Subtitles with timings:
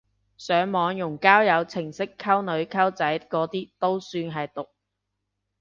[0.35, 4.67] 上網用交友程式溝女溝仔嗰啲都算係毒！